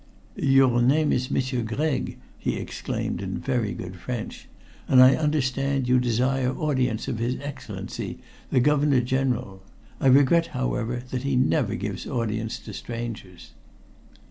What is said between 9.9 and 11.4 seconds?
I regret, however, that he